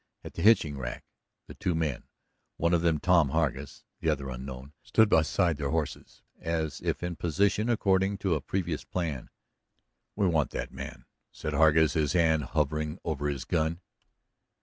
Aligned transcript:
At 0.23 0.33
the 0.33 0.41
hitching 0.41 0.79
rack 0.79 1.03
the 1.45 1.53
two 1.53 1.75
men 1.75 2.05
one 2.57 2.73
of 2.73 2.81
them 2.81 2.97
Tom 2.99 3.29
Hargus, 3.29 3.83
the 3.99 4.09
other 4.09 4.31
unknown 4.31 4.73
stood 4.81 5.09
beside 5.09 5.57
their 5.57 5.69
horses, 5.69 6.23
as 6.39 6.81
if 6.83 7.03
in 7.03 7.15
position 7.15 7.69
according 7.69 8.17
to 8.17 8.33
a 8.33 8.41
previous 8.41 8.83
plan. 8.83 9.29
"We 10.15 10.25
want 10.25 10.49
that 10.53 10.71
man," 10.71 11.05
said 11.31 11.53
Hargus, 11.53 11.93
his 11.93 12.13
hand 12.13 12.45
hovering 12.45 12.97
over 13.05 13.29
his 13.29 13.45
gun. 13.45 13.79